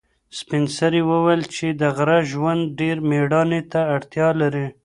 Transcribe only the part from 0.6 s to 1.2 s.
سرې